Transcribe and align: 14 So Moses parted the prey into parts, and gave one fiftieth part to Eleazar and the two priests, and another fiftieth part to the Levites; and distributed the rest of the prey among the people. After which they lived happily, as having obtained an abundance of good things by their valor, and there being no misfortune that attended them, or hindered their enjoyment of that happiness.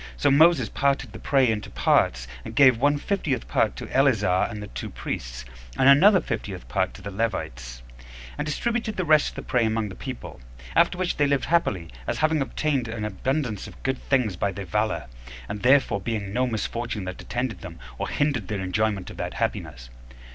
14 0.13 0.17
So 0.17 0.31
Moses 0.31 0.69
parted 0.69 1.13
the 1.13 1.19
prey 1.19 1.47
into 1.47 1.69
parts, 1.69 2.27
and 2.43 2.55
gave 2.55 2.77
one 2.79 2.97
fiftieth 2.97 3.47
part 3.47 3.75
to 3.75 3.87
Eleazar 3.95 4.47
and 4.49 4.59
the 4.59 4.65
two 4.65 4.89
priests, 4.89 5.45
and 5.77 5.87
another 5.87 6.19
fiftieth 6.19 6.67
part 6.67 6.95
to 6.95 7.03
the 7.03 7.11
Levites; 7.11 7.83
and 8.35 8.43
distributed 8.43 8.97
the 8.97 9.05
rest 9.05 9.29
of 9.29 9.35
the 9.35 9.43
prey 9.43 9.63
among 9.63 9.89
the 9.89 9.95
people. 9.95 10.41
After 10.75 10.97
which 10.97 11.17
they 11.17 11.27
lived 11.27 11.45
happily, 11.45 11.91
as 12.07 12.17
having 12.17 12.41
obtained 12.41 12.87
an 12.87 13.05
abundance 13.05 13.67
of 13.67 13.83
good 13.83 13.99
things 13.99 14.35
by 14.35 14.51
their 14.51 14.65
valor, 14.65 15.05
and 15.47 15.61
there 15.61 15.79
being 16.03 16.33
no 16.33 16.47
misfortune 16.47 17.03
that 17.03 17.21
attended 17.21 17.61
them, 17.61 17.77
or 17.99 18.09
hindered 18.09 18.47
their 18.47 18.61
enjoyment 18.61 19.11
of 19.11 19.17
that 19.17 19.35
happiness. 19.35 19.91